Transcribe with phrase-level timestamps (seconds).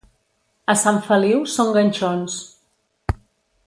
[0.73, 2.41] A Sant Feliu són ganxons.